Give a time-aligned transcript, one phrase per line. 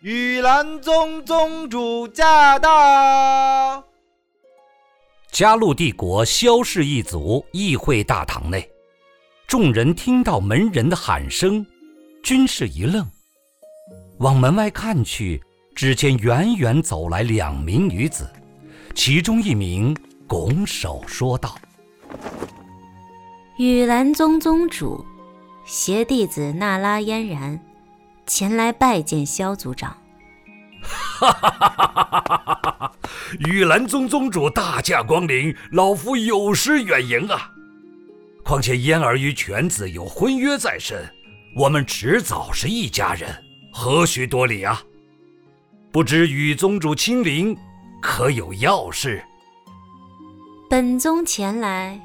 [0.00, 3.84] 玉兰宗宗主驾到！
[5.32, 8.70] 嘉禄帝国萧氏一族议会大堂内，
[9.48, 11.66] 众人听到门人的喊声，
[12.22, 13.04] 均是一愣，
[14.18, 15.42] 往门外看去，
[15.74, 18.30] 只见远远走来两名女子，
[18.94, 19.96] 其中一名
[20.28, 21.56] 拱手说道
[23.58, 25.04] ：“雨兰宗宗主，
[25.66, 27.60] 携弟子那拉嫣然。”
[28.28, 29.96] 前来拜见萧族长。
[30.80, 32.92] 哈哈哈哈哈哈！
[33.40, 37.50] 玉兰宗宗主大驾光临，老夫有失远迎啊。
[38.44, 41.04] 况且嫣儿与犬子有婚约在身，
[41.56, 43.34] 我们迟早是一家人，
[43.72, 44.80] 何须多礼啊？
[45.90, 47.56] 不知玉宗主亲临，
[48.00, 49.22] 可有要事？
[50.70, 52.00] 本宗前来，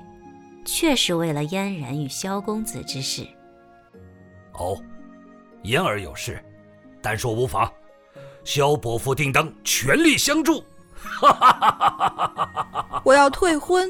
[0.65, 3.27] 确实为了嫣然与萧公子之事。
[4.53, 4.81] 哦。
[5.63, 6.43] 嫣儿有事，
[7.01, 7.71] 单说无妨。
[8.43, 10.63] 萧伯父定当全力相助。
[13.03, 13.89] 我要退婚。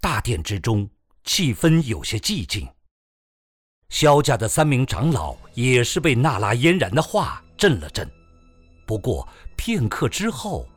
[0.00, 0.88] 大殿之中
[1.24, 2.68] 气氛有些寂静。
[3.88, 8.08] 萧家的三名长老也是被那拉嫣然的话震了震，
[8.86, 10.68] 不过片刻之后，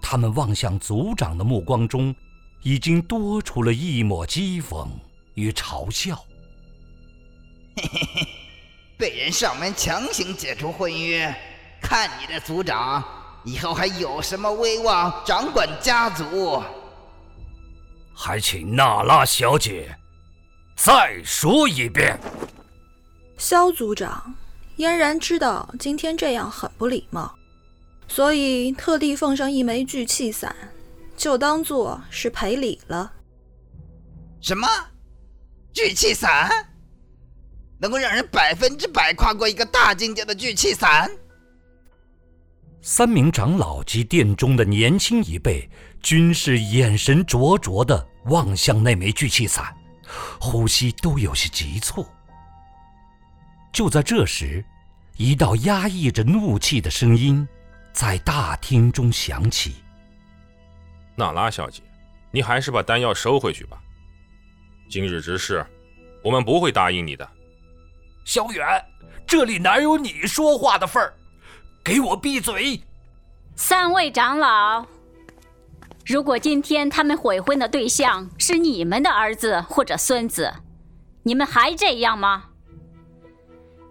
[0.00, 2.14] 他们望向族长的目光中，
[2.62, 4.88] 已经多出了一抹讥讽
[5.34, 6.24] 与嘲笑。
[7.80, 8.28] 嘿嘿嘿，
[8.98, 11.34] 被人上门强行解除婚约，
[11.80, 13.02] 看你的族长
[13.44, 16.62] 以后还有什么威望掌管家族？
[18.14, 19.96] 还请娜拉小姐
[20.76, 22.18] 再说一遍。
[23.38, 24.34] 萧族长，
[24.76, 27.34] 嫣然知道今天这样很不礼貌，
[28.08, 30.54] 所以特地奉上一枚聚气散，
[31.16, 33.10] 就当做是赔礼了。
[34.42, 34.68] 什么？
[35.72, 36.69] 聚气伞？
[37.80, 41.10] 能够让人百分之百跨过一个大境界的聚气伞。
[42.82, 45.68] 三名长老及殿中的年轻一辈，
[46.02, 49.74] 均是眼神灼灼的望向那枚聚气伞，
[50.40, 52.06] 呼吸都有些急促。
[53.72, 54.64] 就在这时，
[55.16, 57.46] 一道压抑着怒气的声音
[57.92, 59.76] 在大厅中响起
[61.14, 61.82] ：“娜拉小姐，
[62.30, 63.78] 你还是把丹药收回去吧。
[64.90, 65.64] 今日之事，
[66.24, 67.30] 我们不会答应你的。”
[68.24, 68.66] 萧远，
[69.26, 71.12] 这里哪有你说话的份儿？
[71.82, 72.80] 给我闭嘴！
[73.56, 74.86] 三位长老，
[76.06, 80.52] 如果今天他们悔婚的对象是你们的儿子或者孙子，
[81.22, 82.44] 你们还这样吗？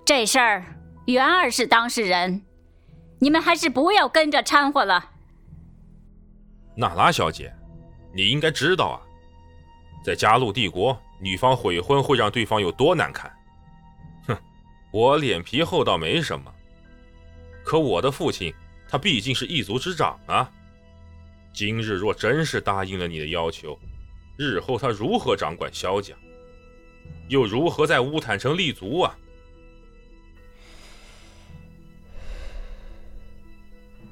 [0.06, 0.66] 这事儿
[1.06, 2.44] 元儿是当事人，
[3.20, 5.12] 你们还是不要跟着掺和了。
[6.76, 7.54] 娜拉小姐，
[8.14, 8.98] 你应该知道啊，
[10.04, 13.32] 在加禄帝国，女方悔婚会让对方有多难看。
[14.92, 16.52] 我脸皮厚倒没什么，
[17.64, 18.52] 可我的父亲
[18.88, 20.52] 他毕竟是一族之长啊。
[21.54, 23.78] 今日若真是答应了你的要求，
[24.38, 26.16] 日后他如何掌管萧家，
[27.28, 29.16] 又如何在乌坦城立足啊？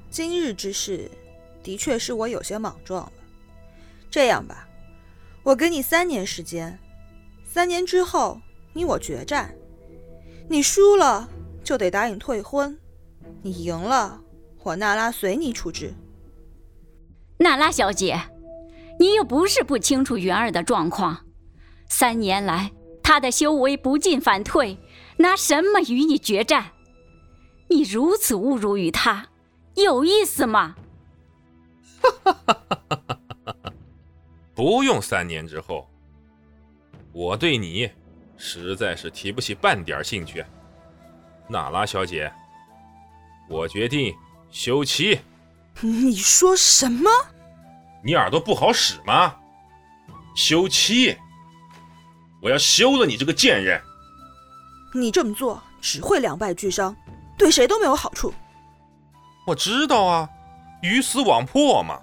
[0.09, 1.09] 今日之事，
[1.63, 3.11] 的确是我有些莽撞了。
[4.11, 4.67] 这样吧，
[5.43, 6.77] 我给你三年时间，
[7.45, 8.39] 三年之后
[8.73, 9.55] 你我决战。
[10.49, 11.27] 你输了
[11.63, 12.79] 就得答应退婚，
[13.41, 14.21] 你赢了，
[14.63, 15.93] 我娜拉随你处置。
[17.39, 18.19] 娜拉小姐，
[18.99, 21.25] 你又不是不清楚云儿的状况，
[21.89, 22.71] 三年来
[23.03, 24.77] 她的修为不进反退，
[25.17, 26.71] 拿什么与你决战？
[27.69, 29.27] 你如此侮辱于她，
[29.75, 30.75] 有意思吗？
[32.01, 33.73] 哈哈哈哈哈哈！
[34.55, 35.89] 不用三年之后，
[37.11, 37.89] 我对你。
[38.37, 40.45] 实在是提不起半点兴趣，
[41.49, 42.31] 娜拉小姐，
[43.49, 44.15] 我决定
[44.51, 45.19] 休妻。
[45.81, 47.09] 你说什么？
[48.03, 49.35] 你耳朵不好使吗？
[50.35, 51.17] 休妻！
[52.41, 53.81] 我要休了你这个贱人！
[54.93, 56.95] 你这么做只会两败俱伤，
[57.37, 58.33] 对谁都没有好处。
[59.45, 60.29] 我知道啊，
[60.81, 61.99] 鱼死网破嘛。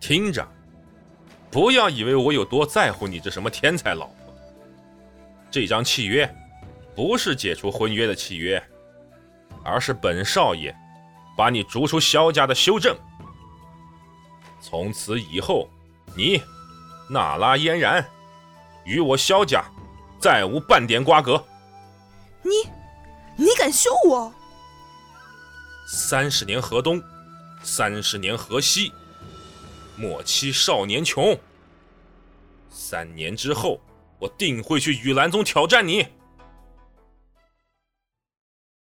[0.00, 0.46] 听着，
[1.50, 4.08] 不要以为我有多在乎你这什么天才老。
[5.50, 6.28] 这张契约
[6.94, 8.62] 不是解除婚约的契约，
[9.64, 10.74] 而是本少爷
[11.36, 12.96] 把你逐出萧家的修正。
[14.60, 15.70] 从此以后，
[16.14, 16.42] 你
[17.08, 18.06] 娜拉嫣然
[18.84, 19.64] 与我萧家
[20.20, 21.42] 再无半点瓜葛。
[22.42, 22.70] 你，
[23.36, 24.32] 你敢休我？
[25.86, 27.02] 三十年河东，
[27.62, 28.92] 三十年河西，
[29.96, 31.34] 莫欺少年穷。
[32.68, 33.80] 三年之后。
[34.20, 36.06] 我定会去雨兰宗挑战你。